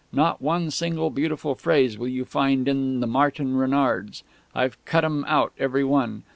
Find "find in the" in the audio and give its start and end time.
2.25-3.05